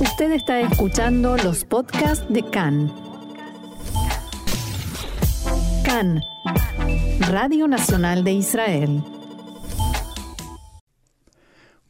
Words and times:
Usted 0.00 0.32
está 0.32 0.60
escuchando 0.60 1.36
los 1.36 1.66
podcasts 1.66 2.24
de 2.32 2.42
CAN. 2.42 2.90
CAN, 5.84 6.22
Radio 7.28 7.68
Nacional 7.68 8.24
de 8.24 8.32
Israel. 8.32 9.02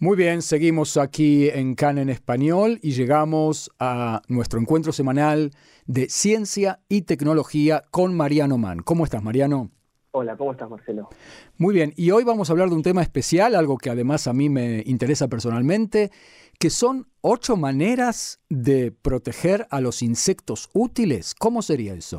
Muy 0.01 0.17
bien, 0.17 0.43
seguimos 0.43 0.97
aquí 0.97 1.51
en 1.51 1.77
CAN 1.77 1.99
en 1.99 2.11
español 2.11 2.81
y 2.83 2.93
llegamos 2.95 3.71
a 3.79 4.23
nuestro 4.27 4.59
encuentro 4.59 4.91
semanal 4.91 5.53
de 5.87 6.09
ciencia 6.09 6.81
y 6.89 7.03
tecnología 7.03 7.85
con 7.93 8.17
Mariano 8.17 8.59
Mann. 8.59 8.81
¿Cómo 8.81 9.05
estás, 9.05 9.23
Mariano? 9.23 9.71
Hola, 10.13 10.37
¿cómo 10.37 10.51
estás, 10.51 10.69
Marcelo? 10.69 11.09
Muy 11.57 11.73
bien, 11.73 11.93
y 11.97 12.11
hoy 12.11 12.25
vamos 12.25 12.51
a 12.51 12.53
hablar 12.53 12.69
de 12.69 12.75
un 12.75 12.83
tema 12.83 13.01
especial, 13.01 13.55
algo 13.55 13.79
que 13.79 13.91
además 13.91 14.27
a 14.27 14.33
mí 14.33 14.49
me 14.49 14.83
interesa 14.85 15.29
personalmente, 15.29 16.11
que 16.59 16.69
son 16.69 17.07
ocho 17.21 17.57
maneras 17.57 18.41
de 18.49 18.91
proteger 18.91 19.69
a 19.71 19.81
los 19.81 20.03
insectos 20.03 20.69
útiles. 20.73 21.33
¿Cómo 21.39 21.63
sería 21.63 21.95
eso? 21.95 22.19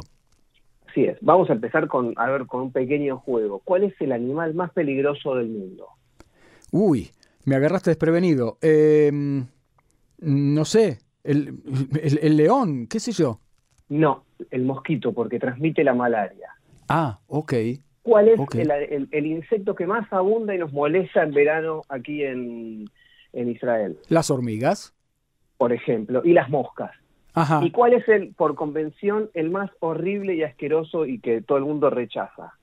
Así 0.88 1.04
es. 1.04 1.18
Vamos 1.20 1.50
a 1.50 1.54
empezar 1.54 1.90
con, 1.90 2.14
a 2.16 2.30
ver, 2.30 2.46
con 2.46 2.62
un 2.62 2.72
pequeño 2.72 3.18
juego. 3.18 3.60
¿Cuál 3.60 3.84
es 3.84 3.94
el 4.00 4.14
animal 4.14 4.54
más 4.54 4.72
peligroso 4.72 5.36
del 5.36 5.50
mundo? 5.50 5.88
Uy, 6.72 7.12
me 7.44 7.56
agarraste 7.56 7.90
desprevenido. 7.90 8.58
Em, 8.62 9.46
no 10.20 10.64
sé, 10.64 11.00
el, 11.26 11.62
el 12.02 12.38
león, 12.38 12.88
qué 12.88 13.02
sé 13.02 13.12
yo. 13.12 13.42
No, 13.90 14.24
el 14.50 14.64
mosquito, 14.64 15.12
porque 15.12 15.40
transmite 15.40 15.84
la 15.84 15.94
malaria. 15.94 16.56
Ah, 16.92 17.20
ok. 17.28 17.54
¿Cuál 18.02 18.28
es 18.28 18.40
el, 19.12 19.26
insecto 19.26 19.76
que 19.76 19.86
más 19.86 20.12
abunda 20.12 20.56
y 20.56 20.58
nos 20.58 20.74
molesta 20.74 21.24
en 21.24 21.32
verano 21.32 21.84
aquí 21.88 22.24
en, 22.24 22.90
Israel? 23.34 23.98
Las 24.10 24.30
hormigas. 24.30 24.94
Por 25.58 25.72
ejemplo, 25.72 26.22
y 26.26 26.34
las 26.34 26.50
moscas. 26.50 26.92
Ajá. 27.34 27.62
¿Y 27.64 27.72
cuál 27.72 27.94
es 27.94 28.08
el, 28.10 28.34
por 28.34 28.56
convención, 28.56 29.30
el 29.34 29.52
más 29.52 29.70
horrible 29.80 30.36
y 30.36 30.44
asqueroso 30.44 31.06
y 31.06 31.20
que 31.20 31.42
todo 31.42 31.58
el 31.60 31.64
mundo 31.64 31.90
rechaza? 31.90 32.54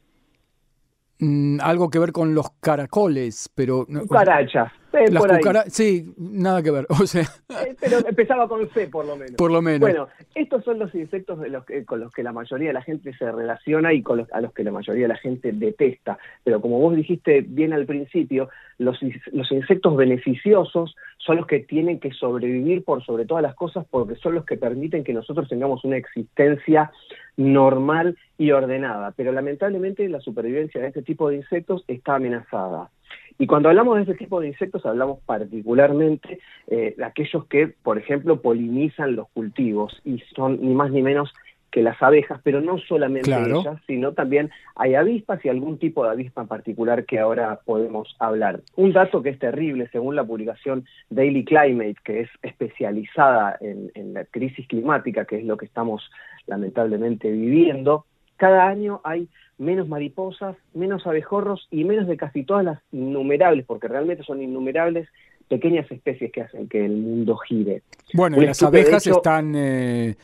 Mm, 1.20 1.60
algo 1.62 1.88
que 1.88 1.98
ver 1.98 2.12
con 2.12 2.34
los 2.34 2.50
caracoles, 2.60 3.50
pero... 3.54 3.86
Cucarachas. 3.86 4.72
Las 5.10 5.72
sí, 5.72 6.12
nada 6.16 6.62
que 6.62 6.70
ver. 6.70 6.86
O 7.00 7.06
sea... 7.06 7.22
Eh, 7.22 7.76
pero 7.80 7.98
empezaba 8.06 8.48
con 8.48 8.68
C, 8.70 8.88
por 8.88 9.06
lo 9.06 9.16
menos. 9.16 9.36
Por 9.36 9.50
lo 9.50 9.62
menos. 9.62 9.80
Bueno, 9.80 10.08
estos 10.34 10.64
son 10.64 10.78
los 10.78 10.94
insectos 10.94 11.40
de 11.40 11.48
los 11.48 11.64
con 11.86 12.00
los 12.00 12.12
que 12.12 12.22
la 12.22 12.32
mayoría 12.32 12.68
de 12.68 12.74
la 12.74 12.82
gente 12.82 13.12
se 13.16 13.30
relaciona 13.30 13.92
y 13.92 14.02
con 14.02 14.18
los, 14.18 14.32
a 14.32 14.40
los 14.40 14.52
que 14.52 14.64
la 14.64 14.72
mayoría 14.72 15.02
de 15.02 15.08
la 15.08 15.16
gente 15.16 15.52
detesta. 15.52 16.18
Pero 16.44 16.60
como 16.60 16.78
vos 16.80 16.96
dijiste 16.96 17.42
bien 17.42 17.72
al 17.72 17.86
principio, 17.86 18.48
los, 18.78 18.98
los 19.32 19.52
insectos 19.52 19.96
beneficiosos 19.96 20.94
son 21.18 21.36
los 21.36 21.46
que 21.46 21.60
tienen 21.60 22.00
que 22.00 22.12
sobrevivir 22.12 22.84
por 22.84 23.04
sobre 23.04 23.26
todas 23.26 23.42
las 23.42 23.54
cosas 23.54 23.86
porque 23.90 24.16
son 24.16 24.34
los 24.34 24.44
que 24.44 24.56
permiten 24.56 25.04
que 25.04 25.12
nosotros 25.12 25.48
tengamos 25.48 25.84
una 25.84 25.96
existencia 25.96 26.90
normal 27.36 28.16
y 28.36 28.50
ordenada. 28.50 29.12
Pero 29.16 29.32
lamentablemente 29.32 30.08
la 30.08 30.20
supervivencia 30.20 30.80
de 30.80 30.88
este 30.88 31.02
tipo 31.02 31.28
de 31.28 31.36
insectos 31.36 31.84
está 31.88 32.16
amenazada. 32.16 32.90
Y 33.38 33.46
cuando 33.46 33.68
hablamos 33.68 33.96
de 33.96 34.02
este 34.02 34.14
tipo 34.14 34.40
de 34.40 34.48
insectos, 34.48 34.84
hablamos 34.84 35.20
particularmente 35.24 36.40
eh, 36.66 36.94
de 36.96 37.04
aquellos 37.04 37.46
que, 37.46 37.68
por 37.68 37.96
ejemplo, 37.96 38.42
polinizan 38.42 39.14
los 39.14 39.28
cultivos 39.28 40.00
y 40.04 40.18
son 40.34 40.60
ni 40.60 40.74
más 40.74 40.90
ni 40.90 41.02
menos 41.02 41.32
que 41.70 41.82
las 41.82 42.02
abejas, 42.02 42.40
pero 42.42 42.60
no 42.60 42.78
solamente 42.78 43.30
ellas, 43.30 43.78
sino 43.86 44.12
también 44.12 44.50
hay 44.74 44.94
avispas 44.94 45.44
y 45.44 45.50
algún 45.50 45.78
tipo 45.78 46.02
de 46.02 46.10
avispa 46.10 46.40
en 46.40 46.48
particular 46.48 47.04
que 47.04 47.18
ahora 47.18 47.60
podemos 47.64 48.16
hablar. 48.18 48.60
Un 48.74 48.92
dato 48.92 49.22
que 49.22 49.28
es 49.28 49.38
terrible, 49.38 49.88
según 49.92 50.16
la 50.16 50.24
publicación 50.24 50.86
Daily 51.10 51.44
Climate, 51.44 51.96
que 52.02 52.20
es 52.20 52.30
especializada 52.42 53.56
en, 53.60 53.92
en 53.94 54.14
la 54.14 54.24
crisis 54.24 54.66
climática, 54.66 55.26
que 55.26 55.36
es 55.36 55.44
lo 55.44 55.58
que 55.58 55.66
estamos 55.66 56.10
lamentablemente 56.46 57.30
viviendo, 57.30 58.06
cada 58.38 58.66
año 58.66 59.02
hay 59.04 59.28
menos 59.58 59.88
mariposas, 59.88 60.56
menos 60.72 61.06
abejorros 61.06 61.68
y 61.70 61.84
menos 61.84 62.06
de 62.06 62.16
casi 62.16 62.44
todas 62.44 62.64
las 62.64 62.78
innumerables, 62.92 63.66
porque 63.66 63.88
realmente 63.88 64.22
son 64.22 64.40
innumerables, 64.40 65.08
pequeñas 65.48 65.90
especies 65.90 66.32
que 66.32 66.42
hacen 66.42 66.68
que 66.68 66.84
el 66.84 66.96
mundo 66.96 67.36
gire. 67.36 67.82
Bueno, 68.14 68.40
y 68.40 68.46
las 68.46 68.62
abejas 68.62 69.06
están... 69.06 69.54
Eh, 69.54 70.16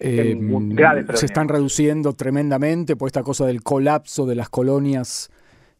eh, 0.00 0.36
se 1.14 1.26
están 1.26 1.48
reduciendo 1.48 2.14
tremendamente 2.14 2.96
por 2.96 3.06
esta 3.06 3.22
cosa 3.22 3.46
del 3.46 3.62
colapso 3.62 4.26
de 4.26 4.34
las 4.34 4.48
colonias 4.48 5.30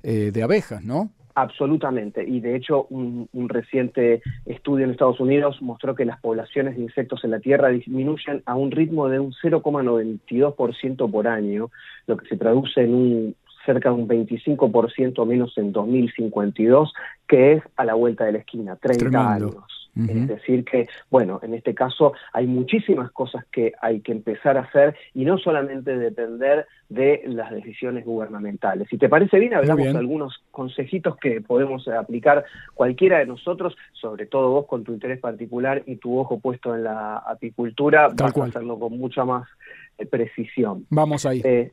eh, 0.03 0.31
de 0.33 0.43
abejas, 0.43 0.84
¿no? 0.84 1.11
Absolutamente, 1.37 2.25
y 2.25 2.39
de 2.39 2.55
hecho 2.55 2.87
un, 2.91 3.28
reciente 3.49 4.22
estudio 4.47 4.84
en 4.84 4.93
Estados 4.93 5.19
Unidos 5.19 5.61
mostró 5.61 5.97
que 5.97 6.05
las 6.05 6.21
poblaciones 6.21 6.77
de 6.77 6.83
insectos 6.83 7.25
en 7.25 7.33
la 7.33 7.41
Tierra 7.41 7.71
disminuyen 7.71 8.43
a 8.47 8.55
un 8.55 8.71
ritmo 8.71 9.09
de 9.09 9.19
un 9.19 9.33
0,92% 9.33 11.11
por 11.11 11.27
año, 11.27 11.73
lo 12.06 12.17
que 12.19 12.28
se 12.28 12.37
traduce 12.37 12.83
en 12.83 12.94
un 12.94 13.37
cerca 13.65 13.91
de 13.91 13.95
un 13.95 14.09
25% 14.09 15.27
menos 15.27 15.57
en 15.59 15.73
2052, 15.73 16.93
que 17.29 17.53
es 17.55 17.63
a 17.77 17.85
la 17.85 17.95
vuelta 17.95 18.25
de 18.25 18.33
la 18.33 18.39
esquina, 18.39 18.77
30 18.77 19.33
años. 19.33 19.85
Es 19.97 20.27
decir, 20.27 20.65
que, 20.65 20.89
bueno, 21.09 21.39
en 21.43 21.55
este 21.55 21.73
caso 21.73 22.15
hay 22.33 22.49
muchísimas 22.49 23.13
cosas 23.13 23.45
que 23.53 23.75
hay 23.81 24.01
que 24.01 24.11
empezar 24.11 24.57
a 24.57 24.63
hacer 24.63 24.97
y 25.15 25.25
no 25.25 25.39
solamente 25.39 25.97
depender 25.97 26.67
de 26.89 27.23
las 27.27 27.53
decisiones 27.53 28.05
gubernamentales. 28.05 28.89
Si 28.89 28.99
te 28.99 29.09
parece 29.09 29.39
bien, 29.39 29.55
hablamos 29.55 29.85
de 29.85 29.97
algunos 29.97 30.43
consejitos 30.51 31.17
que 31.17 31.41
podemos 31.41 31.87
aplicar 31.87 32.45
cualquiera 32.75 33.19
de 33.19 33.27
nosotros, 33.27 33.77
sobre 33.93 34.27
todo 34.27 34.51
vos 34.51 34.67
con 34.67 34.83
tu 34.83 34.93
interés 34.93 35.21
particular 35.21 35.85
y 35.87 35.97
tu 35.97 36.19
ojo 36.19 36.41
puesto 36.41 36.75
en 36.75 36.83
la 36.83 37.19
apicultura, 37.19 38.09
vas 38.09 38.37
a 38.37 38.45
hacerlo 38.45 38.79
con 38.81 38.99
mucha 38.99 39.25
más 39.25 39.49
eh, 39.97 40.07
precisión. 40.07 40.87
Vamos 40.91 41.25
ahí. 41.25 41.41
Eh, 41.45 41.71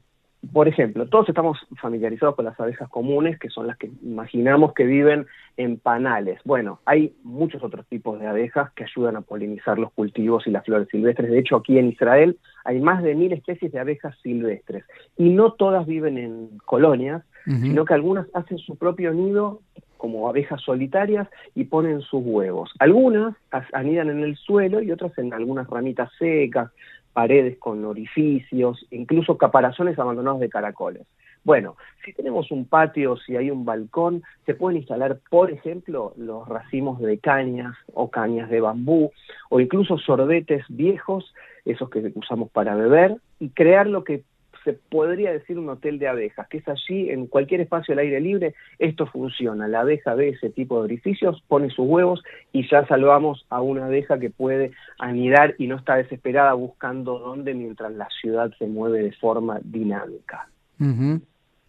por 0.54 0.68
ejemplo, 0.68 1.08
todos 1.08 1.30
estamos 1.30 1.60
familiarizados 1.80 2.36
con 2.36 2.46
las 2.46 2.60
abejas 2.60 2.90
comunes, 2.90 3.38
que 3.38 3.50
son 3.50 3.68
las 3.68 3.78
que 3.78 3.92
imaginamos 4.02 4.74
que 4.74 4.86
viven 4.86 5.28
en 5.56 5.78
panales. 5.78 6.40
Bueno, 6.46 6.80
hay 6.86 7.14
muchos 7.24 7.64
otros 7.64 7.86
tipos 7.88 8.20
de 8.20 8.28
abejas 8.28 8.72
que 8.72 8.84
ayudan 8.84 9.16
a 9.18 9.22
polinizar 9.22 9.78
los 9.78 9.92
cultivos 9.92 10.48
y 10.48 10.52
las 10.52 10.66
flores 10.66 10.88
silvestres. 10.90 11.30
De 11.30 11.40
hecho, 11.40 11.58
aquí 11.58 11.78
en 11.78 11.90
Israel 11.90 12.38
hay 12.66 12.80
más 12.80 13.04
de 13.04 13.14
mil 13.14 13.32
especies 13.34 13.72
de 13.72 13.80
abejas 13.80 14.16
silvestres. 14.24 14.84
Y 15.16 15.30
no 15.30 15.54
todas 15.54 15.86
viven 15.86 16.18
en 16.18 16.58
colonias, 16.66 17.24
sino 17.46 17.86
que 17.86 17.94
algunas 17.94 18.28
hacen 18.34 18.60
su 18.60 18.76
propio 18.76 19.14
nido 19.14 19.62
como 19.98 20.28
abejas 20.28 20.62
solitarias 20.62 21.28
y 21.54 21.66
ponen 21.66 22.02
sus 22.02 22.24
huevos. 22.24 22.72
Algunas 22.80 23.36
anidan 23.74 24.10
en 24.10 24.24
el 24.24 24.36
suelo 24.36 24.82
y 24.82 24.92
otras 24.92 25.16
en 25.20 25.32
algunas 25.32 25.68
ramitas 25.68 26.10
secas, 26.18 26.72
paredes 27.14 27.58
con 27.58 27.84
orificios, 27.86 28.86
incluso 28.92 29.38
caparazones 29.38 29.98
abandonados 30.00 30.40
de 30.40 30.50
caracoles. 30.50 31.04
Bueno, 31.44 31.76
si 32.06 32.14
tenemos 32.14 32.52
un 32.52 32.66
patio, 32.66 33.18
si 33.18 33.36
hay 33.36 33.50
un 33.50 33.66
balcón, 33.66 34.22
se 34.46 34.54
pueden 34.54 34.78
instalar, 34.78 35.20
por 35.30 35.50
ejemplo, 35.50 36.14
los 36.16 36.48
racimos 36.48 37.00
de 37.00 37.18
cañas 37.18 37.76
o 37.94 38.12
cañas 38.12 38.50
de 38.50 38.62
bambú, 38.62 39.12
o 39.50 39.60
incluso 39.60 39.98
sorbetes 39.98 40.64
viejos, 40.70 41.34
esos 41.66 41.90
que 41.90 42.12
usamos 42.16 42.52
para 42.52 42.76
beber, 42.76 43.18
y 43.40 43.50
crear 43.50 43.88
lo 43.88 44.04
que 44.04 44.24
se 44.64 44.74
podría 44.74 45.32
decir 45.32 45.58
un 45.58 45.70
hotel 45.70 46.00
de 46.00 46.08
abejas, 46.08 46.48
que 46.48 46.58
es 46.58 46.68
allí, 46.68 47.10
en 47.10 47.28
cualquier 47.28 47.62
espacio 47.62 47.94
al 47.94 48.00
aire 48.00 48.20
libre, 48.20 48.54
esto 48.80 49.08
funciona. 49.08 49.68
La 49.68 49.82
abeja 49.82 50.14
ve 50.14 50.30
ese 50.30 50.50
tipo 50.50 50.78
de 50.78 50.84
orificios, 50.84 51.44
pone 51.48 51.70
sus 51.70 51.88
huevos 51.88 52.24
y 52.52 52.68
ya 52.70 52.86
salvamos 52.88 53.46
a 53.50 53.62
una 53.62 53.86
abeja 53.86 54.20
que 54.20 54.30
puede 54.30 54.72
anidar 55.00 55.56
y 55.58 55.68
no 55.68 55.78
está 55.78 55.96
desesperada 55.96 56.54
buscando 56.54 57.20
dónde 57.20 57.54
mientras 57.54 57.92
la 57.94 58.08
ciudad 58.22 58.52
se 58.60 58.68
mueve 58.68 59.04
de 59.04 59.12
forma 59.14 59.60
dinámica. 59.64 60.48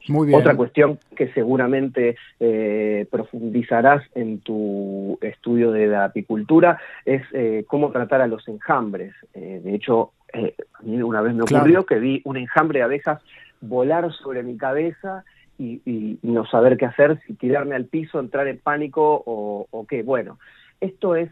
Muy 0.08 0.26
bien. 0.26 0.38
Otra 0.38 0.56
cuestión 0.56 0.98
que 1.16 1.32
seguramente 1.32 2.16
eh, 2.40 3.06
profundizarás 3.10 4.02
en 4.14 4.40
tu 4.40 5.18
estudio 5.20 5.70
de 5.70 5.86
la 5.86 6.04
apicultura 6.06 6.78
es 7.04 7.22
eh, 7.32 7.64
cómo 7.68 7.90
tratar 7.90 8.20
a 8.20 8.26
los 8.26 8.46
enjambres. 8.48 9.14
Eh, 9.34 9.60
de 9.62 9.74
hecho, 9.74 10.12
a 10.34 10.82
mí 10.82 11.02
una 11.02 11.20
vez 11.20 11.34
me 11.34 11.42
ocurrió 11.42 11.84
que 11.84 11.98
vi 11.98 12.20
un 12.24 12.36
enjambre 12.36 12.80
de 12.80 12.84
abejas 12.84 13.22
volar 13.60 14.12
sobre 14.12 14.42
mi 14.42 14.56
cabeza 14.56 15.24
y, 15.58 16.18
no 16.22 16.44
saber 16.46 16.76
qué 16.76 16.86
hacer, 16.86 17.20
si 17.26 17.34
tirarme 17.34 17.76
al 17.76 17.84
piso, 17.84 18.18
entrar 18.18 18.48
en 18.48 18.58
pánico 18.58 19.22
o, 19.24 19.66
o 19.70 19.86
qué. 19.86 20.02
Bueno, 20.02 20.38
esto 20.80 21.14
es 21.14 21.30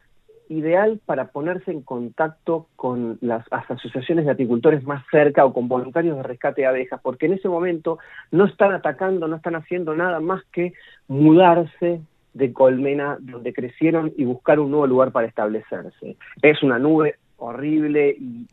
ideal 0.50 1.00
para 1.06 1.28
ponerse 1.28 1.70
en 1.70 1.80
contacto 1.82 2.66
con 2.76 3.18
las, 3.20 3.44
asociaciones 3.50 4.24
de 4.24 4.32
apicultores 4.32 4.82
más 4.84 5.04
cerca 5.10 5.44
o 5.44 5.52
con 5.52 5.68
voluntarios 5.68 6.16
de 6.16 6.22
rescate 6.24 6.62
de 6.62 6.66
abejas, 6.66 7.00
porque 7.02 7.26
en 7.26 7.34
ese 7.34 7.48
momento 7.48 7.98
no 8.32 8.46
están 8.46 8.72
atacando, 8.72 9.28
no 9.28 9.36
están 9.36 9.54
haciendo 9.54 9.94
nada 9.94 10.18
más 10.20 10.42
que 10.52 10.72
mudarse 11.06 12.00
de 12.34 12.52
colmena 12.52 13.16
donde 13.20 13.52
crecieron 13.52 14.12
y 14.16 14.24
buscar 14.24 14.58
un 14.58 14.72
nuevo 14.72 14.86
lugar 14.86 15.12
para 15.12 15.28
establecerse. 15.28 16.16
Es 16.42 16.62
una 16.62 16.78
nube 16.78 17.16
horrible 17.40 18.16
y, 18.18 18.46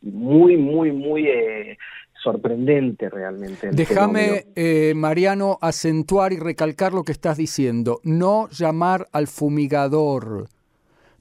muy, 0.00 0.56
muy, 0.56 0.92
muy 0.92 1.28
eh, 1.28 1.76
sorprendente 2.22 3.10
realmente. 3.10 3.70
Déjame, 3.70 4.46
eh, 4.56 4.94
Mariano, 4.96 5.58
acentuar 5.60 6.32
y 6.32 6.38
recalcar 6.38 6.94
lo 6.94 7.02
que 7.02 7.12
estás 7.12 7.36
diciendo. 7.36 8.00
No 8.02 8.48
llamar 8.48 9.08
al 9.12 9.26
fumigador 9.26 10.48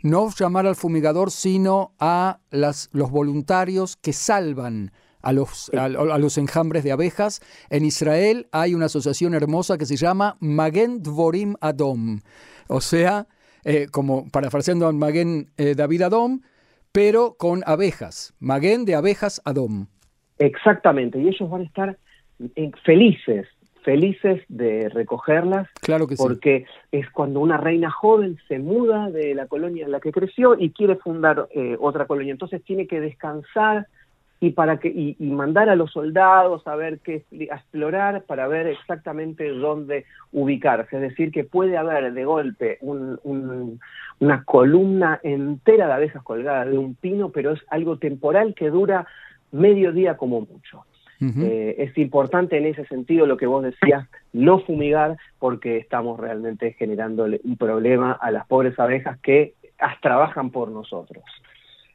No 0.02 0.30
llamar 0.30 0.66
al 0.66 0.76
fumigador, 0.76 1.30
sino 1.32 1.94
a 2.00 2.40
las, 2.52 2.90
los 2.94 3.12
voluntarios 3.12 3.98
que 3.98 4.14
salvan 4.14 4.92
a 5.24 5.32
los, 5.32 5.72
a, 5.74 5.88
los 5.90 6.38
enjambres 6.38 6.84
de 6.84 6.92
abejas. 6.92 7.42
En 7.70 7.86
Israel 7.86 8.48
hay 8.52 8.76
una 8.76 8.86
asociación 8.86 9.34
hermosa 9.34 9.78
que 9.78 9.86
se 9.86 9.96
llama 9.96 10.38
Magen 10.40 11.02
Dvorim 11.02 11.56
Adom, 11.62 12.20
o 12.68 12.82
sea, 12.82 13.28
eh, 13.64 13.88
como 13.90 14.30
parafraseando 14.30 14.86
a 14.86 14.92
Magen 14.92 15.50
eh, 15.58 15.74
David 15.76 16.04
Adom, 16.04 16.42
pero 16.94 17.36
con 17.38 17.64
abejas, 17.66 18.34
Magen 18.40 18.86
de 18.86 18.96
abejas 18.96 19.42
Adom. 19.44 19.88
Exactamente, 20.38 21.20
y 21.20 21.28
ellos 21.28 21.50
van 21.50 21.62
a 21.62 21.66
estar 21.66 21.98
eh, 22.56 22.72
felices 22.86 23.48
felices 23.84 24.42
de 24.48 24.90
recogerlas. 24.90 25.68
Claro 25.82 26.08
que 26.08 26.16
porque 26.16 26.66
es 26.92 27.10
cuando 27.12 27.40
una 27.42 27.58
reina 27.58 27.92
joven 27.92 28.40
se 28.48 28.58
muda 28.58 29.10
de 29.12 29.36
la 29.36 29.48
colonia 29.48 29.86
en 29.86 29.92
la 29.92 30.00
que 30.00 30.12
creció 30.12 30.58
y 30.58 30.72
quiere 30.72 30.96
fundar 30.96 31.48
eh, 31.52 31.76
otra 31.80 32.08
colonia. 32.08 32.32
Entonces 32.32 32.64
tiene 32.64 32.88
que 32.88 33.02
descansar 33.02 33.88
y 34.44 34.52
para 34.52 34.78
que 34.78 34.90
y, 34.90 35.16
mandar 35.32 35.70
a 35.70 35.76
los 35.78 35.92
soldados 35.94 36.68
a 36.68 36.76
ver 36.76 37.00
qué 37.00 37.24
a 37.50 37.56
explorar 37.56 38.24
para 38.24 38.46
ver 38.50 38.68
exactamente 38.68 39.48
dónde 39.48 40.04
ubicarse. 40.34 40.98
Es 40.98 41.02
decir, 41.02 41.32
que 41.32 41.46
puede 41.46 41.78
haber 41.78 42.12
de 42.12 42.26
golpe 42.26 42.78
una 42.82 44.44
columna 44.44 45.22
entera 45.24 45.88
de 45.88 45.94
abejas 45.94 46.24
colgadas 46.24 46.70
de 46.70 46.78
un 46.78 46.94
pino, 46.96 47.30
pero 47.30 47.54
es 47.54 47.62
algo 47.70 48.00
temporal 48.00 48.54
que 48.54 48.70
dura 48.70 49.08
medio 49.54 49.94
día 49.94 50.18
como 50.18 50.42
mucho. 50.42 50.84
Eh, 51.22 51.76
es 51.78 51.98
importante 51.98 52.58
en 52.58 52.66
ese 52.66 52.86
sentido 52.88 53.26
lo 53.26 53.38
que 53.38 53.48
vos 53.48 53.64
decías, 53.64 54.10
no 54.34 54.60
fumigar, 54.60 55.16
porque 55.40 55.78
estamos 55.78 56.20
realmente 56.20 56.74
generando 56.74 57.24
un 57.24 57.56
problema 57.58 58.12
a 58.12 58.30
las 58.30 58.46
pobres 58.48 58.78
abejas 58.78 59.18
que 59.22 59.54
trabajan 60.02 60.50
por 60.50 60.70
nosotros. 60.70 61.24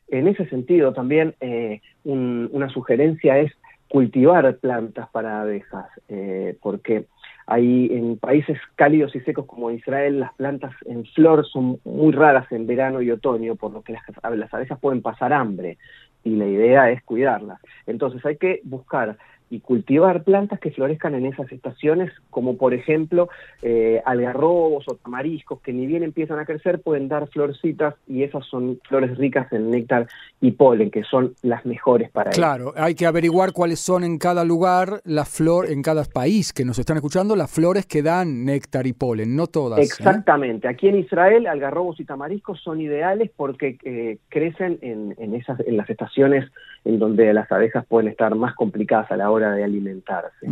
En 0.08 0.28
ese 0.28 0.48
sentido, 0.48 0.92
también 0.92 1.34
eh, 1.40 1.80
una 2.04 2.68
sugerencia 2.70 3.38
es 3.38 3.52
cultivar 3.88 4.56
plantas 4.56 5.08
para 5.10 5.40
abejas, 5.40 5.86
eh, 6.08 6.56
porque 6.60 7.06
hay 7.46 7.88
en 7.92 8.18
países 8.18 8.58
cálidos 8.74 9.14
y 9.16 9.20
secos 9.20 9.46
como 9.46 9.70
Israel 9.70 10.20
las 10.20 10.34
plantas 10.34 10.72
en 10.84 11.06
flor 11.06 11.46
son 11.46 11.80
muy 11.84 12.12
raras 12.12 12.50
en 12.52 12.66
verano 12.66 13.00
y 13.00 13.10
otoño, 13.10 13.56
por 13.56 13.72
lo 13.72 13.82
que 13.82 13.94
las, 13.94 14.02
las 14.36 14.52
abejas 14.52 14.78
pueden 14.78 15.00
pasar 15.00 15.32
hambre 15.32 15.78
y 16.24 16.36
la 16.36 16.46
idea 16.46 16.90
es 16.90 17.02
cuidarlas. 17.04 17.60
Entonces 17.86 18.24
hay 18.26 18.36
que 18.36 18.60
buscar 18.64 19.16
y 19.50 19.60
cultivar 19.60 20.24
plantas 20.24 20.60
que 20.60 20.70
florezcan 20.70 21.14
en 21.14 21.26
esas 21.26 21.50
estaciones, 21.52 22.12
como 22.30 22.56
por 22.56 22.74
ejemplo 22.74 23.28
eh, 23.62 24.02
algarrobos 24.04 24.84
o 24.88 24.94
tamariscos, 24.94 25.60
que 25.60 25.72
ni 25.72 25.86
bien 25.86 26.02
empiezan 26.02 26.38
a 26.38 26.44
crecer 26.44 26.80
pueden 26.80 27.08
dar 27.08 27.28
florcitas 27.28 27.94
y 28.06 28.22
esas 28.22 28.44
son 28.46 28.80
flores 28.88 29.16
ricas 29.16 29.52
en 29.52 29.70
néctar 29.70 30.06
y 30.40 30.52
polen, 30.52 30.90
que 30.90 31.02
son 31.04 31.34
las 31.42 31.64
mejores 31.66 32.10
para 32.10 32.30
Claro, 32.30 32.72
hay 32.76 32.94
que 32.94 33.06
averiguar 33.06 33.52
cuáles 33.52 33.80
son 33.80 34.04
en 34.04 34.18
cada 34.18 34.44
lugar, 34.44 35.00
la 35.04 35.24
flor, 35.24 35.70
en 35.70 35.82
cada 35.82 36.04
país 36.04 36.52
que 36.52 36.64
nos 36.64 36.78
están 36.78 36.96
escuchando, 36.96 37.34
las 37.34 37.50
flores 37.50 37.86
que 37.86 38.02
dan 38.02 38.44
néctar 38.44 38.86
y 38.86 38.92
polen, 38.92 39.34
no 39.34 39.46
todas. 39.46 39.78
¿eh? 39.78 39.82
Exactamente, 39.82 40.68
aquí 40.68 40.88
en 40.88 40.98
Israel 40.98 41.46
algarrobos 41.46 41.98
y 42.00 42.04
tamariscos 42.04 42.60
son 42.60 42.80
ideales 42.80 43.30
porque 43.34 43.78
eh, 43.84 44.18
crecen 44.28 44.78
en, 44.82 45.14
en, 45.18 45.34
esas, 45.34 45.58
en 45.60 45.76
las 45.76 45.88
estaciones 45.88 46.44
en 46.88 46.98
donde 46.98 47.34
las 47.34 47.52
abejas 47.52 47.84
pueden 47.86 48.08
estar 48.08 48.34
más 48.34 48.54
complicadas 48.54 49.10
a 49.10 49.16
la 49.18 49.30
hora 49.30 49.52
de 49.52 49.62
alimentarse. 49.62 50.46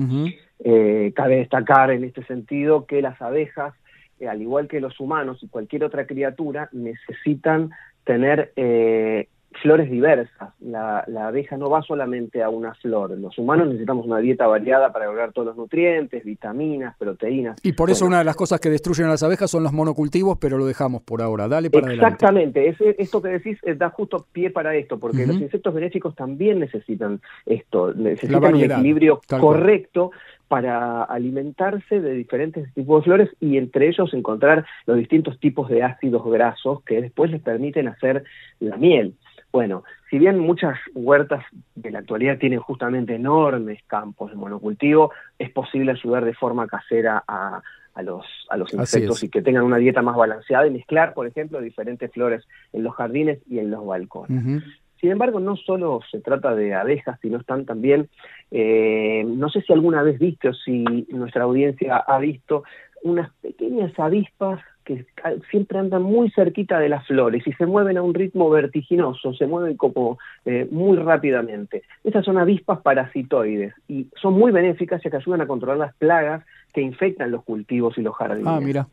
Eh, 0.59 1.12
cabe 1.17 1.37
destacar 1.37 1.91
en 1.91 2.05
este 2.05 2.23
sentido 2.25 2.85
que 2.85 3.00
las 3.00 3.21
abejas, 3.23 3.73
eh, 4.21 4.29
al 4.29 4.43
igual 4.43 4.69
que 4.69 4.81
los 4.81 5.00
humanos 5.00 5.43
y 5.43 5.49
cualquier 5.49 5.85
otra 5.85 6.06
criatura, 6.06 6.69
necesitan 6.73 7.71
tener 8.05 8.53
eh, 8.56 9.29
flores 9.62 9.90
diversas. 9.90 10.50
La, 10.60 11.04
abeja 11.26 11.56
no 11.56 11.70
va 11.70 11.82
solamente 11.82 12.43
a 12.43 12.48
una 12.48 12.75
flor. 12.75 13.10
Los 13.19 13.38
humanos 13.38 13.69
necesitamos 13.69 14.06
una 14.06 14.19
dieta 14.19 14.46
variada 14.46 14.93
para 14.93 15.06
lograr 15.06 15.32
todos 15.32 15.48
los 15.48 15.56
nutrientes, 15.56 16.25
vitaminas, 16.25 16.96
proteínas. 16.98 17.56
Y 17.62 17.72
por 17.72 17.90
eso 17.90 18.06
una 18.06 18.19
de 18.19 18.25
las 18.25 18.37
cosas 18.37 18.60
que 18.60 18.70
destruyen 18.70 19.06
a 19.06 19.10
las 19.10 19.22
abejas 19.22 19.50
son 19.50 19.62
los 19.62 19.72
monocultivos, 19.72 20.38
pero 20.38 20.58
lo 20.58 20.66
dejamos 20.66 21.02
por 21.02 21.22
ahora. 21.22 21.48
Dale 21.48 21.70
para 21.70 21.93
Exactamente. 21.93 22.75
esto 22.98 23.22
que 23.22 23.28
decís 23.28 23.58
eh, 23.62 23.75
da 23.75 23.90
justo 23.90 24.26
pie 24.32 24.50
para 24.50 24.75
esto, 24.75 24.98
porque 24.98 25.26
los 25.26 25.40
insectos 25.40 25.75
benéficos 25.75 26.14
también 26.14 26.58
necesitan 26.58 27.20
esto, 27.44 27.92
necesitan 27.94 28.54
un 28.54 28.60
equilibrio 28.60 29.20
correcto 29.40 30.10
para 30.49 31.02
alimentarse 31.02 32.00
de 32.00 32.12
diferentes 32.12 32.72
tipos 32.75 33.00
de 33.00 33.04
flores 33.04 33.31
y 33.40 33.56
entre 33.56 33.88
ellos 33.88 34.14
encontrar 34.14 34.64
los 34.87 34.96
distintos 34.96 35.40
tipos 35.40 35.69
de 35.69 35.82
ácidos 35.82 36.25
grasos 36.25 36.82
que 36.84 37.02
después 37.02 37.31
les 37.31 37.42
permiten 37.42 37.88
hacer 37.88 38.25
la 38.60 38.76
miel. 38.76 39.14
Bueno, 39.56 39.85
si 40.11 40.19
bien 40.19 40.38
muchas 40.38 40.79
huertas 40.94 41.43
de 41.76 41.91
la 41.91 42.00
actualidad 42.00 42.37
tienen 42.37 42.58
justamente 42.58 43.14
enormes 43.14 43.82
campos 43.87 44.31
de 44.31 44.37
monocultivo, 44.37 45.12
es 45.38 45.50
posible 45.50 45.93
ayudar 45.93 46.26
de 46.26 46.35
forma 46.35 46.67
casera 46.67 47.25
a, 47.26 47.62
los, 48.03 48.26
a 48.50 48.58
los 48.58 48.75
insectos 48.75 49.23
y 49.23 49.31
que 49.31 49.41
tengan 49.41 49.64
una 49.64 49.79
dieta 49.79 50.03
más 50.03 50.14
balanceada 50.14 50.67
y 50.67 50.73
mezclar, 50.73 51.14
por 51.14 51.26
ejemplo, 51.26 51.62
diferentes 51.62 52.12
flores 52.12 52.47
en 52.75 52.82
los 52.82 52.94
jardines 52.97 53.38
y 53.49 53.58
en 53.58 53.70
los 53.70 53.87
balcones. 53.87 54.62
Sin 55.00 55.11
embargo, 55.11 55.41
no 55.41 55.56
solo 55.56 56.00
se 56.11 56.20
trata 56.20 56.55
de 56.55 56.75
abejas, 56.75 57.19
sino 57.23 57.38
están 57.38 57.64
también, 57.64 58.11
eh, 58.50 59.25
no 59.26 59.49
sé 59.49 59.62
si 59.62 59.73
alguna 59.73 60.02
vez 60.02 60.19
viste 60.19 60.50
o 60.50 60.52
si 60.52 60.85
nuestra 61.09 61.44
audiencia 61.44 61.97
ha 61.97 62.19
visto, 62.19 62.64
unas 63.05 63.32
pequeñas 63.41 63.99
avispas 63.99 64.61
que 64.87 65.05
siempre 65.50 65.79
andan 65.79 66.03
muy 66.03 66.31
cerquita 66.31 66.79
de 66.79 66.88
las 66.88 67.06
flores 67.06 67.47
y 67.47 67.53
se 67.55 67.67
mueven 67.67 67.99
a 67.99 68.03
un 68.03 68.15
ritmo 68.15 68.49
vertiginoso, 68.49 69.35
se 69.35 69.47
mueven 69.47 69.77
como 69.77 70.19
eh, 70.44 70.67
muy 70.71 70.97
rápidamente. 70.97 71.83
Esas 72.05 72.25
son 72.25 72.38
avispas 72.38 72.81
parasitoides 72.81 73.75
y 73.88 74.06
son 74.23 74.35
muy 74.35 74.53
benéficas 74.53 75.03
ya 75.03 75.11
que 75.11 75.17
ayudan 75.17 75.41
a 75.41 75.47
controlar 75.47 75.79
las 75.79 75.94
plagas 75.97 76.44
que 76.73 76.81
infectan 76.81 77.33
los 77.33 77.43
cultivos 77.43 77.99
y 77.99 78.03
los 78.03 78.15
jardines. 78.15 78.47
Ah, 78.47 78.61
mira. 78.61 78.87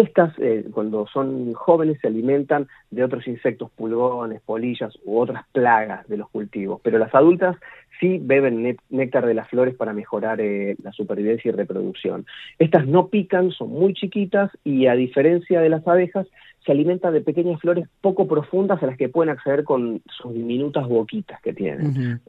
Estas, 0.00 0.32
eh, 0.38 0.64
cuando 0.72 1.06
son 1.08 1.52
jóvenes, 1.52 1.98
se 2.00 2.06
alimentan 2.06 2.68
de 2.90 3.04
otros 3.04 3.28
insectos, 3.28 3.70
pulgones, 3.70 4.40
polillas 4.40 4.98
u 5.04 5.18
otras 5.18 5.44
plagas 5.52 6.08
de 6.08 6.16
los 6.16 6.30
cultivos, 6.30 6.80
pero 6.82 6.98
las 6.98 7.14
adultas 7.14 7.56
sí 8.00 8.18
beben 8.18 8.78
néctar 8.88 9.26
de 9.26 9.34
las 9.34 9.46
flores 9.50 9.74
para 9.74 9.92
mejorar 9.92 10.40
eh, 10.40 10.74
la 10.82 10.92
supervivencia 10.92 11.50
y 11.50 11.52
reproducción. 11.52 12.24
Estas 12.58 12.86
no 12.86 13.08
pican, 13.08 13.50
son 13.50 13.68
muy 13.68 13.92
chiquitas 13.92 14.50
y 14.64 14.86
a 14.86 14.94
diferencia 14.94 15.60
de 15.60 15.68
las 15.68 15.86
abejas, 15.86 16.26
se 16.64 16.72
alimentan 16.72 17.12
de 17.14 17.22
pequeñas 17.22 17.60
flores 17.60 17.88
poco 18.00 18.28
profundas 18.28 18.82
a 18.82 18.86
las 18.86 18.96
que 18.98 19.08
pueden 19.08 19.30
acceder 19.30 19.64
con 19.64 20.02
sus 20.06 20.34
diminutas 20.34 20.86
boquitas 20.86 21.40
que 21.40 21.52
tienen. 21.52 22.20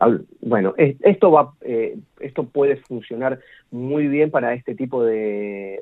Bueno, 0.42 0.74
esto 0.78 1.32
va, 1.32 1.54
eh, 1.62 1.98
esto 2.20 2.46
puede 2.46 2.78
funcionar 2.78 3.40
muy 3.72 4.08
bien 4.08 4.32
para 4.32 4.54
este 4.54 4.76
tipo 4.76 5.04
de, 5.04 5.82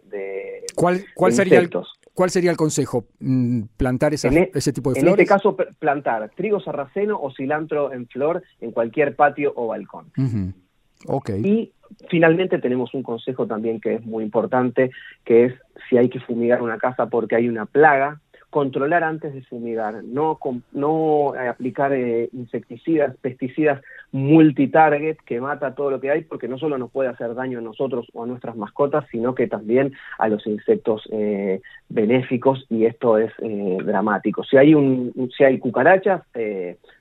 ¿Cuál, 0.75 1.01
cuál 1.13 1.33
sería 1.33 1.59
el, 1.59 1.69
¿Cuál 2.13 2.29
sería 2.29 2.51
el 2.51 2.57
consejo? 2.57 3.05
Mm, 3.19 3.63
¿Plantar 3.77 4.13
e, 4.13 4.15
ese 4.15 4.73
tipo 4.73 4.91
de 4.91 4.99
flores? 4.99 5.13
En 5.13 5.21
este 5.21 5.25
caso, 5.25 5.55
plantar 5.79 6.29
trigo 6.35 6.59
sarraceno 6.59 7.19
o 7.21 7.31
cilantro 7.31 7.93
en 7.93 8.07
flor 8.07 8.43
en 8.61 8.71
cualquier 8.71 9.15
patio 9.15 9.53
o 9.55 9.67
balcón. 9.67 10.11
Y 11.43 11.71
finalmente 12.09 12.59
tenemos 12.59 12.93
un 12.93 13.03
consejo 13.03 13.47
también 13.47 13.79
que 13.79 13.95
es 13.95 14.05
muy 14.05 14.23
importante, 14.23 14.91
que 15.23 15.45
es 15.45 15.53
si 15.89 15.97
hay 15.97 16.09
que 16.09 16.19
fumigar 16.19 16.61
una 16.61 16.77
casa 16.77 17.07
porque 17.07 17.35
hay 17.35 17.47
una 17.47 17.65
plaga, 17.65 18.19
controlar 18.49 19.03
antes 19.03 19.33
de 19.33 19.43
fumigar, 19.43 20.03
no, 20.03 20.39
no 20.71 21.35
eh, 21.35 21.47
aplicar 21.47 21.93
eh, 21.93 22.29
insecticidas, 22.33 23.15
pesticidas 23.17 23.81
multitarget 24.11 25.19
que 25.23 25.39
mata 25.39 25.75
todo 25.75 25.91
lo 25.91 25.99
que 25.99 26.09
hay, 26.09 26.23
porque 26.23 26.47
no 26.47 26.57
solo 26.57 26.79
nos 26.79 26.89
puede 26.89 27.09
hacer 27.09 27.35
daño 27.35 27.59
a 27.59 27.61
nosotros 27.61 28.07
o 28.13 28.23
a 28.23 28.27
nuestras 28.27 28.55
mascotas, 28.55 29.05
sino 29.11 29.35
que 29.35 29.47
también 29.47 29.93
a 30.17 30.27
los 30.29 30.47
insectos 30.47 31.07
eh, 31.11 31.61
benéficos 31.89 32.65
y 32.69 32.85
esto 32.85 33.19
es 33.19 33.31
dramático. 33.39 34.43
Si 34.43 34.57
hay, 34.57 34.73
un, 34.73 35.29
si 35.37 35.43
hay 35.43 35.59
cucarachas, 35.59 36.23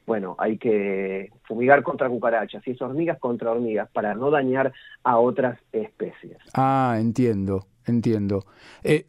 bueno, 0.07 0.37
hay 0.39 0.59
que 0.59 1.31
fumigar 1.45 1.83
contra 1.83 2.11
cucarachas, 2.11 2.63
si 2.63 2.73
es 2.73 2.83
hormigas 2.83 3.19
contra 3.19 3.53
hormigas, 3.53 3.89
para 3.91 4.15
no 4.15 4.31
dañar 4.31 4.73
a 5.03 5.19
otras 5.19 5.59
especies. 5.73 6.37
Ah, 6.55 6.97
entiendo, 7.01 7.67
entiendo. 7.87 8.45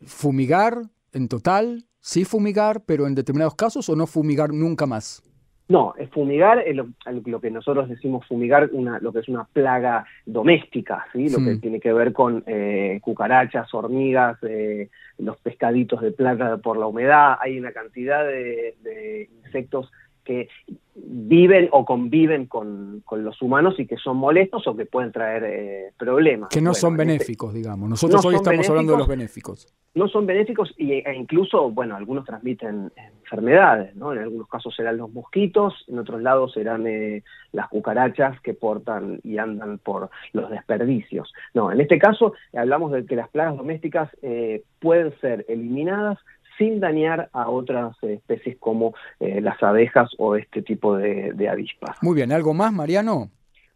fumigar 0.06 0.84
en 1.14 1.28
total 1.28 1.86
sí 2.00 2.26
fumigar, 2.26 2.84
pero 2.86 3.08
en 3.08 3.16
determinados 3.16 3.56
casos 3.56 3.90
o 3.90 3.96
no 3.96 4.08
fumigar 4.08 4.54
nunca 4.54 4.86
más? 4.86 5.24
No, 5.70 5.94
es 6.00 6.10
fumigar 6.10 6.64
lo, 6.74 7.40
que 7.40 7.52
nosotros 7.52 7.88
decimos 7.88 8.26
fumigar, 8.28 8.72
una, 8.72 8.98
lo 9.00 9.14
que 9.14 9.20
es 9.20 9.30
una 9.30 9.44
plaga 9.44 10.04
doméstica, 10.26 11.06
¿sí? 11.14 11.30
lo 11.30 11.38
que 11.38 11.58
tiene 11.58 11.80
que 11.80 11.94
ver 11.94 12.12
con 12.12 12.44
eh, 12.48 12.98
cucarachas, 13.04 13.72
hormigas, 13.72 14.40
eh, 14.42 14.90
los 15.20 15.38
pescaditos 15.38 16.02
de 16.02 16.12
plaga 16.12 16.58
por 16.58 16.76
la 16.76 16.88
humedad. 16.88 17.38
Hay 17.40 17.60
una 17.60 17.72
cantidad 17.72 18.26
de, 18.26 19.30
insectos 19.46 19.92
que 20.30 20.48
viven 20.94 21.70
o 21.72 21.86
conviven 21.86 22.46
con, 22.46 23.04
los 23.12 23.42
humanos 23.42 23.80
y 23.80 23.88
que 23.88 23.98
son 23.98 24.18
molestos 24.18 24.68
o 24.68 24.76
que 24.76 24.86
pueden 24.86 25.12
traer 25.12 25.44
eh, 25.44 25.92
problemas. 25.98 26.50
Que 26.50 26.62
no 26.62 26.76
son 26.76 26.94
este 26.94 27.06
benéficos, 27.06 27.52
digamos. 27.52 27.90
Nosotros 27.90 28.24
hoy 28.26 28.36
estamos 28.36 28.70
hablando 28.70 28.92
de 28.92 29.00
los 29.00 29.08
benéficos. 29.08 29.74
No 29.96 30.08
son 30.08 30.28
benéficos 30.28 30.72
e 30.78 31.04
incluso, 31.16 31.72
bueno, 31.72 31.96
algunos 31.96 32.26
transmiten 32.26 32.92
enfermedades, 33.24 33.96
¿no? 33.96 34.14
En 34.14 34.20
algunos 34.20 34.48
casos 34.48 34.76
serán 34.76 34.98
los 34.98 35.12
mosquitos, 35.12 35.74
en 35.88 35.98
otros 35.98 36.22
lados 36.22 36.54
serán 36.54 36.86
eh, 36.86 37.24
las 37.52 37.68
cucarachas 37.70 38.40
que 38.42 38.54
portan 38.54 39.20
y 39.24 39.40
andan 39.40 39.80
por 39.80 40.12
los 40.34 40.52
desperdicios. 40.52 41.34
No, 41.56 41.72
en 41.72 41.82
este 41.82 41.98
caso 41.98 42.34
hablamos 42.54 42.92
de 42.92 43.04
que 43.08 43.16
las 43.16 43.30
plagas 43.30 43.58
domésticas 43.58 44.12
eh, 44.22 44.62
pueden 44.80 45.12
ser 45.22 45.44
eliminadas 45.50 46.20
sin 46.60 46.80
dañar 46.80 47.30
a 47.34 47.50
otras 47.50 47.96
especies 48.04 48.58
como 48.60 48.94
eh, 49.20 49.42
las 49.42 49.62
abejas 49.64 50.12
o 50.20 50.36
este 50.36 50.62
tipo 50.62 50.96
de, 50.96 51.50
avispas. 51.50 51.98
Muy 52.04 52.16
bien, 52.16 52.32
¿algo 52.32 52.54
más, 52.54 52.72
Mariano? 52.72 53.30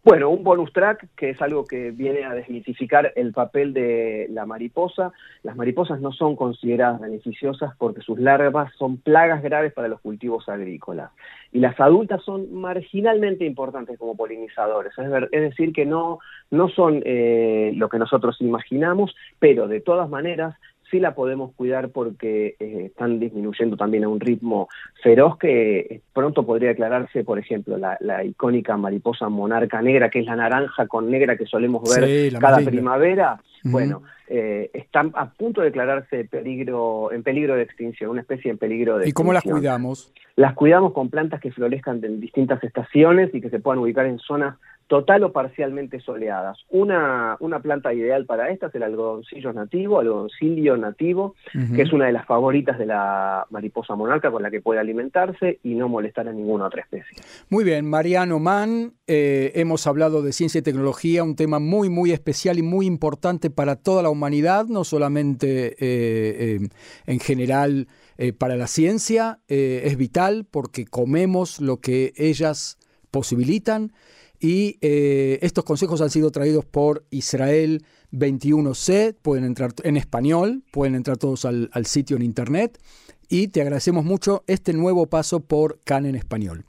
Bueno, 0.05 0.29
un 0.31 0.43
bonus 0.43 0.73
track 0.73 1.07
que 1.15 1.29
es 1.29 1.41
algo 1.41 1.63
que 1.63 1.91
viene 1.91 2.25
a 2.25 2.33
desmitificar 2.33 3.13
el 3.15 3.31
papel 3.31 3.73
de 3.73 4.27
la 4.29 4.45
mariposa. 4.45 5.13
Las 5.43 5.55
mariposas 5.55 6.01
no 6.01 6.11
son 6.11 6.35
consideradas 6.35 6.99
beneficiosas 6.99 7.73
porque 7.77 8.01
sus 8.01 8.19
larvas 8.19 8.73
son 8.77 8.97
plagas 8.97 9.41
graves 9.41 9.71
para 9.71 9.87
los 9.87 10.01
cultivos 10.01 10.49
agrícolas. 10.49 11.11
Y 11.53 11.59
las 11.59 11.79
adultas 11.79 12.21
son 12.21 12.53
marginalmente 12.53 13.45
importantes 13.45 13.97
como 13.97 14.17
polinizadores. 14.17 14.91
Es, 15.31 15.41
decir, 15.41 15.71
que 15.71 15.85
no, 15.85 16.19
no 16.51 16.67
son 16.67 17.01
eh, 17.05 17.71
lo 17.75 17.87
que 17.87 17.97
nosotros 17.97 18.35
imaginamos, 18.41 19.15
pero 19.39 19.69
de 19.69 19.79
todas 19.79 20.09
maneras 20.09 20.57
sí 20.89 20.99
la 20.99 21.15
podemos 21.15 21.53
cuidar 21.55 21.89
porque 21.89 22.55
eh, 22.59 22.85
están 22.85 23.19
disminuyendo 23.19 23.77
también 23.77 24.03
a 24.03 24.09
un 24.09 24.19
ritmo 24.19 24.69
feroz 25.01 25.37
que 25.37 25.79
eh, 25.79 26.01
pronto 26.13 26.45
podría 26.45 26.69
declararse, 26.69 27.23
por 27.23 27.39
ejemplo, 27.39 27.77
la, 27.77 28.23
icónica 28.23 28.77
mariposa 28.77 29.29
monarca 29.29 29.81
negra, 29.81 30.09
que 30.09 30.19
es 30.19 30.25
la 30.25 30.35
naranja 30.35 30.87
con 30.87 31.09
negra 31.09 31.35
que 31.35 31.45
solemos 31.45 31.83
ver 31.95 32.33
cada 32.39 32.57
primavera. 32.59 33.41
Bueno, 33.63 34.03
eh, 34.27 34.69
están 34.73 35.11
a 35.15 35.29
punto 35.29 35.61
de 35.61 35.67
declararse 35.67 36.25
peligro, 36.25 37.11
en 37.11 37.23
peligro 37.23 37.55
de 37.55 37.63
extinción, 37.63 38.11
una 38.11 38.21
especie 38.21 38.51
en 38.51 38.57
peligro 38.57 38.97
de 38.97 39.07
¿Y 39.07 39.13
cómo 39.13 39.31
las 39.31 39.43
cuidamos? 39.43 40.11
Las 40.35 40.53
cuidamos 40.53 40.93
con 40.93 41.09
plantas 41.09 41.39
que 41.39 41.51
florezcan 41.51 42.03
en 42.03 42.19
distintas 42.19 42.63
estaciones 42.63 43.33
y 43.33 43.39
que 43.41 43.49
se 43.49 43.59
puedan 43.59 43.79
ubicar 43.79 44.05
en 44.05 44.19
zonas 44.19 44.57
total 44.87 45.23
o 45.23 45.31
parcialmente 45.31 45.99
soleadas. 45.99 46.57
Una, 46.69 47.37
una 47.39 47.59
planta 47.59 47.93
ideal 47.93 48.25
para 48.25 48.49
esta 48.49 48.67
es 48.67 48.75
el 48.75 48.83
algodoncillo 48.83 49.53
nativo, 49.53 49.99
algodoncillo 49.99 50.77
nativo, 50.77 51.35
que 51.75 51.81
es 51.81 51.93
una 51.93 52.05
de 52.05 52.11
las 52.11 52.25
favoritas 52.25 52.77
de 52.77 52.85
la 52.85 53.45
mariposa 53.49 53.95
monarca 53.95 54.31
con 54.31 54.43
la 54.43 54.51
que 54.51 54.61
puede 54.61 54.79
alimentarse 54.79 55.59
y 55.63 55.75
no 55.75 55.87
molestar 55.87 56.27
a 56.27 56.33
ninguna 56.33 56.65
otra 56.65 56.81
especie. 56.81 57.17
Muy 57.49 57.63
bien, 57.63 57.89
Mariano 57.89 58.39
Mann, 58.39 58.93
eh, 59.07 59.51
hemos 59.55 59.87
hablado 59.87 60.21
de 60.21 60.33
ciencia 60.33 60.59
y 60.59 60.61
tecnología, 60.61 61.23
un 61.23 61.35
tema 61.35 61.59
muy, 61.59 61.89
muy 61.89 62.11
especial 62.11 62.57
y 62.57 62.61
muy 62.61 62.85
importante 62.85 63.49
para 63.49 63.75
toda 63.75 64.03
la 64.03 64.09
humanidad, 64.09 64.65
no 64.65 64.83
solamente 64.83 65.67
eh, 65.67 65.75
eh, 65.79 66.59
en 67.05 67.19
general 67.19 67.87
para 68.37 68.55
la 68.55 68.67
ciencia, 68.67 69.39
es 69.47 69.97
vital 69.97 70.45
porque 70.49 70.85
comemos 70.85 71.59
lo 71.59 71.77
que 71.77 72.13
ellas 72.15 72.77
posibilitan 73.09 73.91
y 74.43 74.77
eh, 74.81 75.39
estos 75.41 75.63
consejos 75.63 76.01
han 76.01 76.09
sido 76.09 76.29
traídos 76.29 76.65
por 76.65 77.05
Israel 77.11 77.85
21C, 78.11 79.15
pueden 79.21 79.45
entrar 79.45 79.71
en 79.85 79.95
español, 79.95 80.63
pueden 80.73 80.95
entrar 80.95 81.15
todos 81.15 81.45
al, 81.45 81.69
sitio 81.85 82.17
en 82.17 82.23
internet. 82.23 82.77
Y 83.29 83.47
te 83.47 83.61
agradecemos 83.61 84.03
mucho 84.03 84.43
este 84.47 84.73
nuevo 84.73 85.05
paso 85.07 85.39
por 85.39 85.79
CAN 85.85 86.05
en 86.05 86.15
español. 86.15 86.65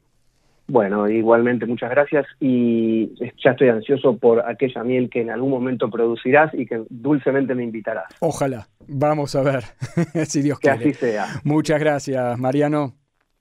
Bueno, 0.68 1.08
igualmente 1.08 1.66
muchas 1.66 1.90
gracias 1.90 2.26
y 2.38 3.12
ya 3.44 3.50
estoy 3.50 3.70
ansioso 3.70 4.16
por 4.18 4.48
aquella 4.48 4.84
miel 4.84 5.10
que 5.10 5.22
en 5.22 5.30
algún 5.30 5.50
momento 5.50 5.90
producirás 5.90 6.54
y 6.54 6.66
que 6.66 6.84
dulcemente 6.88 7.56
me 7.56 7.64
invitarás. 7.64 8.06
Ojalá, 8.20 8.68
vamos 8.86 9.34
a 9.34 9.42
ver, 9.42 9.64
si 10.26 10.42
Dios 10.42 10.60
quiere. 10.60 10.78
Que 10.78 10.90
así 10.90 10.94
sea. 10.94 11.26
Muchas 11.42 11.80
gracias, 11.80 12.38
Mariano. 12.38 12.94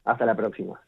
Hasta 0.04 0.26
la 0.26 0.36
próxima. 0.36 0.82